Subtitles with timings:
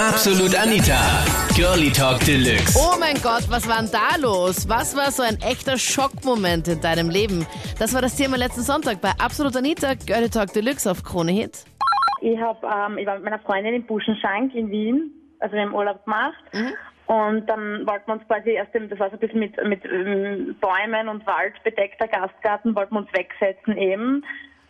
[0.00, 1.26] Absolut Anita.
[1.56, 2.78] Girlie Talk Deluxe.
[2.78, 4.68] Oh mein Gott, was war denn da los?
[4.68, 7.44] Was war so ein echter Schockmoment in deinem Leben?
[7.80, 11.64] Das war das Thema letzten Sonntag bei Absolut Anita, Girlie Talk Deluxe auf Krone Hit.
[12.20, 15.74] Ich, hab, ähm, ich war mit meiner Freundin im Buschenschank in Wien, also wir haben
[15.74, 16.44] Urlaub gemacht.
[17.06, 19.84] Und dann wollten wir uns quasi erst, im, das war so ein bisschen mit, mit
[19.84, 24.22] ähm, Bäumen und Wald bedeckter Gastgarten, wollten wir uns wegsetzen eben,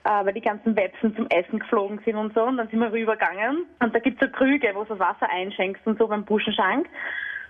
[0.08, 2.42] äh, weil die ganzen Websen zum Essen geflogen sind und so.
[2.44, 3.66] Und dann sind wir rübergegangen.
[3.80, 6.86] Und da gibt's so Krüge, wo du das Wasser einschenkst und so beim Buschenschank.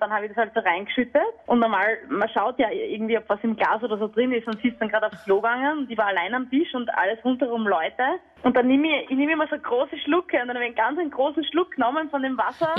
[0.00, 1.22] Dann habe ich das halt so reingeschüttet.
[1.46, 4.60] Und normal, man schaut ja irgendwie, ob was im Glas oder so drin ist und
[4.60, 8.02] sie dann gerade aufs Klo gegangen und war allein am Tisch und alles rundherum Leute.
[8.42, 10.76] Und dann nehme ich, ich nehme immer so große Schlucke und dann habe ich einen
[10.76, 12.74] ganz einen großen Schluck genommen von dem Wasser.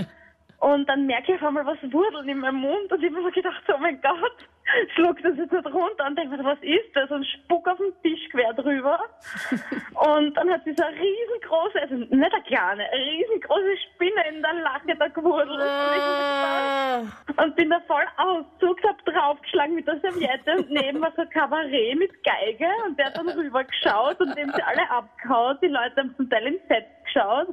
[0.60, 3.24] Und dann merke ich auf einmal was wurdeln in meinem Mund und ich habe mir
[3.24, 4.38] so gedacht, oh mein Gott,
[4.96, 7.10] schluck das jetzt nicht runter und denke mir, was ist das?
[7.10, 9.00] Und spuck auf den Tisch quer drüber.
[10.18, 14.42] und dann hat sie so eine riesengroße, also nicht eine kleine, eine riesengroße Spinne in
[14.42, 15.62] der Lache da gewurdelt.
[17.38, 21.30] Und bin da voll auszuckt, hab draufgeschlagen mit der Serviette und neben war so ein
[21.30, 25.58] Kabarett mit Geige und der hat dann rüber geschaut und dem sie alle abgehauen.
[25.62, 27.48] Die Leute haben zum Teil ins Set geschaut.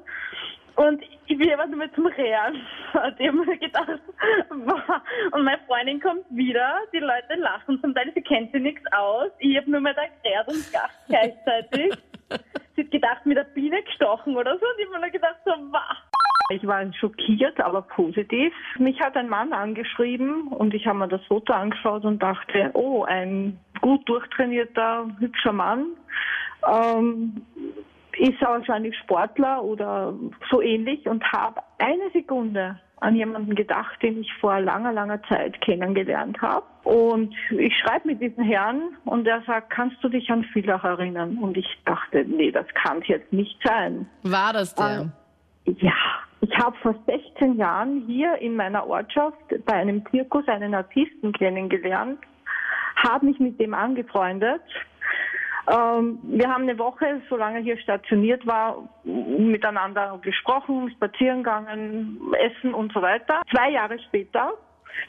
[0.76, 2.54] Und ich bin aber nur mehr zum Rehren.
[2.92, 4.00] Und ich habe mir gedacht,
[4.50, 4.80] wow.
[5.32, 9.30] und meine Freundin kommt wieder, die Leute lachen zum Teil, sie kennt sich nichts aus.
[9.38, 11.94] Ich habe nur mehr da gerät und gelacht gleichzeitig.
[12.76, 14.66] sie hat gedacht, mit der Biene gestochen oder so.
[14.66, 15.96] Und ich habe mir nur gedacht, so, wow.
[16.50, 18.52] Ich war schockiert, aber positiv.
[18.78, 23.02] Mich hat ein Mann angeschrieben und ich habe mir das Foto angeschaut und dachte, oh,
[23.02, 25.86] ein gut durchtrainierter, hübscher Mann.
[26.64, 27.44] Ähm,
[28.18, 30.14] ist wahrscheinlich Sportler oder
[30.50, 35.60] so ähnlich und habe eine Sekunde an jemanden gedacht, den ich vor langer, langer Zeit
[35.60, 36.64] kennengelernt habe.
[36.84, 41.36] Und ich schreibe mit diesem Herrn und er sagt, kannst du dich an Villach erinnern?
[41.38, 44.08] Und ich dachte, nee, das kann es jetzt nicht sein.
[44.22, 45.10] War das der?
[45.66, 45.92] Ja,
[46.40, 52.20] ich habe vor 16 Jahren hier in meiner Ortschaft bei einem Zirkus einen Artisten kennengelernt,
[52.96, 54.62] habe mich mit dem angefreundet.
[55.68, 62.72] Ähm, wir haben eine Woche, solange er hier stationiert war, miteinander gesprochen, spazieren gegangen, essen
[62.72, 63.42] und so weiter.
[63.50, 64.52] Zwei Jahre später,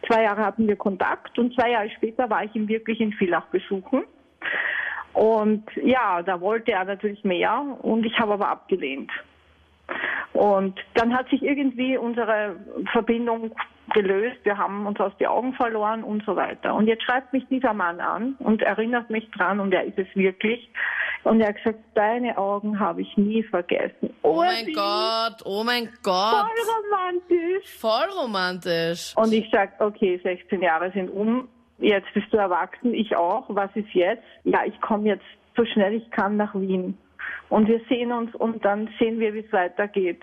[0.08, 3.46] zwei Jahre hatten wir Kontakt und zwei Jahre später war ich ihn wirklich in Villach
[3.48, 4.04] besuchen.
[5.14, 9.12] Und ja, da wollte er natürlich mehr und ich habe aber abgelehnt.
[10.38, 12.58] Und dann hat sich irgendwie unsere
[12.92, 13.56] Verbindung
[13.94, 16.76] gelöst, wir haben uns aus die Augen verloren und so weiter.
[16.76, 20.08] Und jetzt schreibt mich dieser Mann an und erinnert mich dran und er ist es
[20.14, 20.70] wirklich.
[21.24, 24.14] Und er hat gesagt, deine Augen habe ich nie vergessen.
[24.22, 26.36] Oh mein Gott, oh mein Gott.
[26.36, 27.70] Voll romantisch.
[27.80, 29.14] Voll romantisch.
[29.16, 31.48] Und ich sag, okay, 16 Jahre sind um,
[31.80, 34.24] jetzt bist du erwachsen, ich auch, was ist jetzt?
[34.44, 35.26] Ja, ich komme jetzt
[35.56, 36.98] so schnell ich kann nach Wien.
[37.50, 40.22] Und wir sehen uns und dann sehen wir, wie es weitergeht.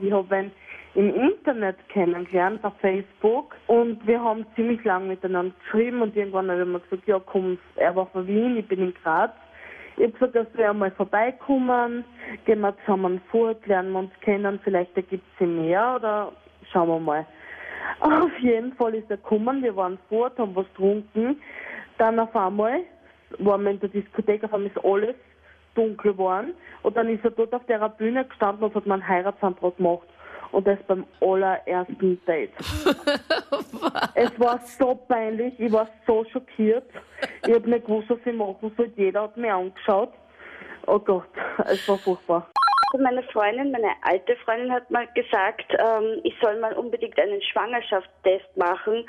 [0.00, 0.50] Ich habe ihn
[0.94, 3.54] im Internet kennengelernt, auf Facebook.
[3.66, 7.58] Und wir haben ziemlich lang miteinander geschrieben und irgendwann habe ich mir gesagt, ja komm,
[7.76, 9.32] er war von Wien, ich bin in Graz.
[9.96, 12.04] Ich habe gesagt, dass wir einmal vorbeikommen,
[12.46, 16.32] gehen wir zusammen fort, lernen wir uns kennen, vielleicht ergibt sich mehr oder
[16.72, 17.26] schauen wir mal.
[18.00, 21.40] Auf jeden Fall ist er gekommen, wir waren fort, haben was getrunken.
[21.98, 22.80] Dann auf einmal
[23.38, 25.14] waren wir in der Diskothek, auf einmal ist alles
[25.74, 26.54] dunkel geworden.
[26.82, 30.08] Und dann ist er dort auf der Bühne gestanden und hat mir einen Heiratsantrag gemacht.
[30.52, 32.52] Und das beim allerersten Date.
[34.14, 36.84] es war so peinlich, ich war so schockiert.
[37.46, 38.92] Ich habe nicht gewusst, was ich machen soll.
[38.96, 40.12] Jeder hat mich angeschaut.
[40.86, 41.28] Oh Gott,
[41.64, 42.50] es war furchtbar.
[43.00, 48.56] Meine Freundin, meine alte Freundin hat mal gesagt, ähm, ich soll mal unbedingt einen Schwangerschaftstest
[48.56, 49.06] machen,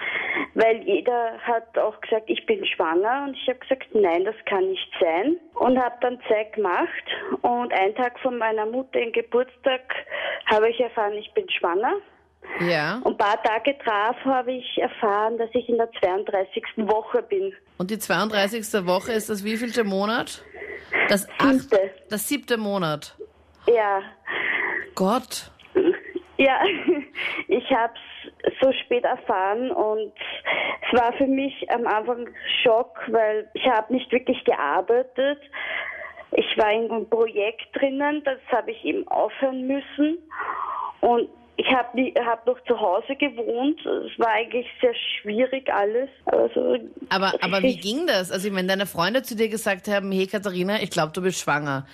[0.53, 4.69] weil jeder hat auch gesagt, ich bin schwanger und ich habe gesagt, nein, das kann
[4.69, 7.03] nicht sein und habe dann zwei gemacht
[7.41, 9.81] und einen Tag von meiner Mutter im Geburtstag
[10.45, 11.95] habe ich erfahren, ich bin schwanger.
[12.59, 12.99] Ja.
[13.03, 16.63] Und ein paar Tage drauf habe ich erfahren, dass ich in der 32.
[16.77, 17.53] Woche bin.
[17.77, 18.85] Und die 32.
[18.85, 20.43] Woche ist das wievielte Monat?
[21.09, 21.81] Das Siebte.
[21.81, 23.15] acht, das siebte Monat.
[23.67, 24.01] Ja,
[24.95, 25.51] Gott.
[26.37, 26.59] ja,
[27.47, 27.93] ich habe
[28.43, 30.11] es so spät erfahren und
[30.81, 32.27] es war für mich am Anfang
[32.61, 35.39] Schock, weil ich habe nicht wirklich gearbeitet.
[36.31, 40.17] Ich war in einem Projekt drinnen, das habe ich eben aufhören müssen
[41.01, 43.79] und ich habe hab noch zu Hause gewohnt.
[43.85, 46.09] Es war eigentlich sehr schwierig alles.
[46.25, 46.77] Also,
[47.09, 48.31] Aber, aber wie ging das?
[48.31, 51.85] Also, wenn deine Freunde zu dir gesagt haben, hey Katharina, ich glaube, du bist schwanger.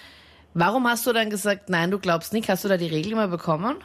[0.53, 2.49] Warum hast du dann gesagt, nein, du glaubst nicht?
[2.49, 3.77] Hast du da die Regel mal bekommen?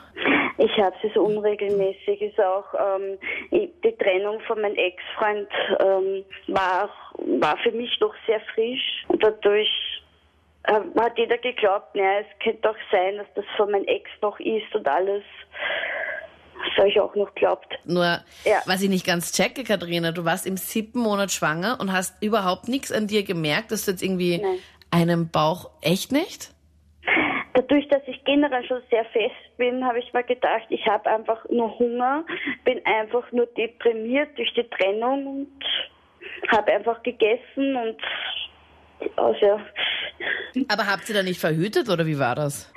[0.59, 2.23] Ich habe sie so unregelmäßig.
[2.23, 3.19] Ist auch ähm,
[3.51, 5.49] die Trennung von meinem Ex-Freund
[5.81, 9.69] ähm, war auch, war für mich noch sehr frisch und dadurch
[10.65, 14.39] äh, hat jeder geglaubt, naja, es könnte doch sein, dass das von meinem Ex noch
[14.41, 15.23] ist und alles.
[16.79, 17.67] habe ich auch noch geglaubt.
[17.85, 18.63] Nur, Ja.
[18.65, 22.69] was ich nicht ganz checke, Katharina, du warst im siebten Monat schwanger und hast überhaupt
[22.69, 24.59] nichts an dir gemerkt, dass du jetzt irgendwie Nein.
[24.91, 26.54] einen Bauch echt nicht?
[27.55, 31.45] Dadurch, dass ich generell schon sehr fest bin, habe ich mir gedacht, ich habe einfach
[31.51, 32.25] nur Hunger,
[32.65, 35.65] bin einfach nur deprimiert durch die Trennung und
[36.51, 37.97] habe einfach gegessen und
[39.17, 39.61] also,
[40.69, 42.73] Aber habt ihr da nicht verhütet oder wie war das?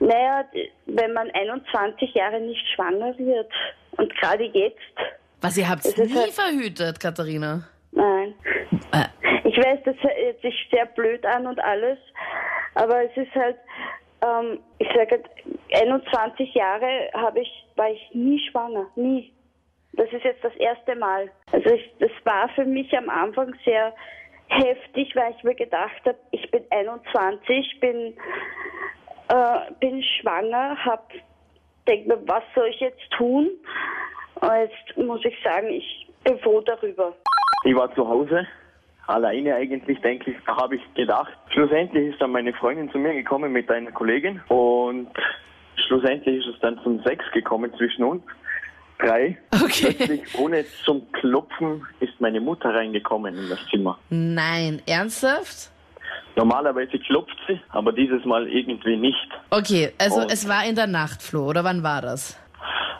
[0.00, 0.44] naja,
[0.86, 3.50] wenn man 21 Jahre nicht schwanger wird
[3.98, 4.80] und gerade jetzt,
[5.40, 7.68] Was, ihr habt Es nie halt- verhütet, Katharina?
[7.92, 8.34] nein.
[8.92, 9.04] Äh,
[9.48, 11.98] Ich weiß, das hört sich sehr blöd an und alles,
[12.74, 13.56] aber es ist halt,
[14.22, 15.22] ähm, ich sage,
[15.74, 19.32] 21 Jahre habe ich, war ich nie schwanger, nie.
[19.94, 21.30] Das ist jetzt das erste Mal.
[21.50, 23.92] Also ich, das war für mich am Anfang sehr
[24.48, 28.16] heftig, weil ich mir gedacht habe, ich bin 21, bin,
[29.28, 31.10] äh, bin schwanger, hab,
[31.86, 33.50] denk mir, was soll ich jetzt tun?
[34.40, 37.14] Und jetzt muss ich sagen, ich bin froh darüber.
[37.64, 38.46] Ich war zu Hause,
[39.06, 41.32] alleine eigentlich, denke ich, da habe ich gedacht.
[41.50, 45.08] Schlussendlich ist dann meine Freundin zu mir gekommen mit einer Kollegin und
[45.86, 48.22] schlussendlich ist es dann zum Sex gekommen zwischen uns.
[48.98, 49.36] Drei.
[49.52, 49.92] Okay.
[49.94, 53.98] Plötzlich, ohne zum Klopfen, ist meine Mutter reingekommen in das Zimmer.
[54.10, 55.70] nein, ernsthaft?
[56.36, 59.28] Normalerweise klopft sie, aber dieses Mal irgendwie nicht.
[59.50, 62.38] Okay, also Und- es war in der Nacht, Flo, oder wann war das?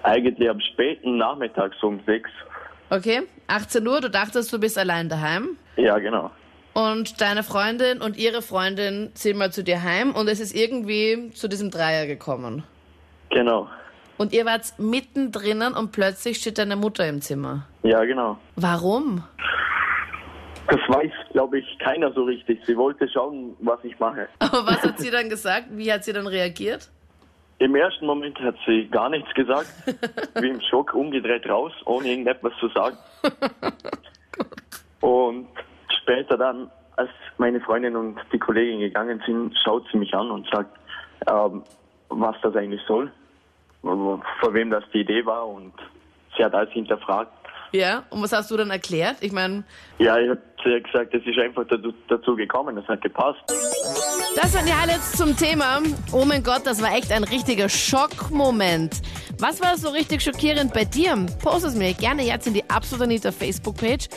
[0.03, 2.29] Eigentlich am späten Nachmittag, so um sechs.
[2.93, 6.31] Okay, 18 Uhr, du dachtest, du bist allein daheim Ja, genau.
[6.75, 11.31] und deine Freundin und ihre Freundin sind mal zu dir heim und es ist irgendwie
[11.33, 12.65] zu diesem Dreier gekommen.
[13.31, 13.67] Genau.
[14.19, 17.67] Und ihr wart mittendrin und plötzlich steht deine Mutter im Zimmer.
[17.83, 18.37] Ja, genau.
[18.57, 19.25] Warum?
[20.69, 22.61] Das weiß, glaube ich, keiner so richtig.
[22.67, 24.29] Sie wollte schauen, was ich mache.
[24.39, 25.69] Aber was hat sie dann gesagt?
[25.71, 26.91] Wie hat sie dann reagiert?
[27.63, 29.69] Im ersten Moment hat sie gar nichts gesagt,
[30.41, 32.97] wie im Schock umgedreht raus, ohne irgendetwas zu sagen.
[35.01, 35.47] Und
[36.03, 40.49] später dann, als meine Freundin und die Kollegin gegangen sind, schaut sie mich an und
[40.51, 40.77] sagt,
[41.29, 41.63] ähm,
[42.09, 43.13] was das eigentlich soll,
[43.83, 45.73] vor wem das die Idee war und
[46.37, 47.33] sie hat alles hinterfragt.
[47.71, 49.17] Ja, und was hast du dann erklärt?
[49.21, 49.63] Ich meine,
[49.99, 53.41] Ja, ich habe gesagt, es ist einfach dazu, dazu gekommen, das hat gepasst.
[54.37, 55.81] Das waren die Highlights zum Thema.
[56.11, 59.01] Oh mein Gott, das war echt ein richtiger Schockmoment.
[59.39, 61.17] Was war so richtig schockierend bei dir?
[61.43, 64.09] Post es mir gerne jetzt in die Absolut Anita Facebook-Page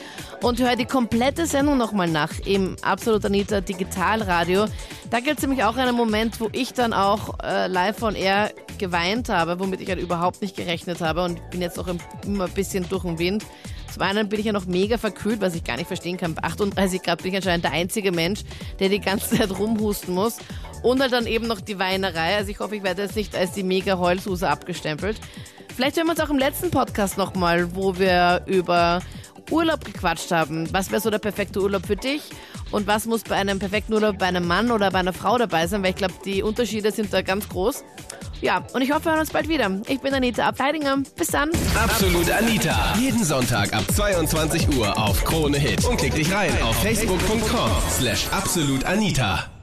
[0.41, 4.65] und hör die komplette Sendung nochmal nach im Absolut Anita Digitalradio.
[5.09, 8.51] Da gibt es nämlich auch einen Moment, wo ich dann auch äh, live von air
[8.77, 12.45] geweint habe, womit ich halt überhaupt nicht gerechnet habe und bin jetzt auch im- immer
[12.45, 13.43] ein bisschen durch den Wind.
[13.95, 16.35] Zum einen bin ich ja noch mega verkühlt, was ich gar nicht verstehen kann.
[16.35, 18.41] Bei 38 Grad bin ich anscheinend der einzige Mensch,
[18.77, 20.35] der die ganze Zeit rumhusten muss.
[20.83, 22.35] Und halt dann eben noch die Weinerei.
[22.35, 25.17] Also ich hoffe, ich werde jetzt nicht als die mega Heulsuse abgestempelt.
[25.73, 29.01] Vielleicht hören wir uns auch im letzten Podcast nochmal, wo wir über
[29.49, 30.67] Urlaub gequatscht haben.
[30.73, 32.21] Was wäre so der perfekte Urlaub für dich?
[32.75, 35.65] Und was muss bei einem perfekten Urlaub bei einem Mann oder bei einer Frau dabei
[35.65, 35.81] sein?
[35.81, 37.85] Weil ich glaube, die Unterschiede sind da ganz groß.
[38.41, 39.71] Ja, und ich hoffe, wir hören uns bald wieder.
[39.87, 40.97] Ich bin Anita Abteidinger.
[41.15, 41.51] Bis dann.
[41.73, 42.93] Absolut Anita.
[42.99, 45.85] Jeden Sonntag ab 22 Uhr auf Krone Hit.
[45.85, 49.54] Und klick dich rein auf facebook.com slash absolutanita.